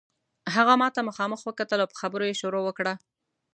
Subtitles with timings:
[0.55, 2.93] هغه ماته مخامخ وکتل او په خبرو یې شروع وکړه.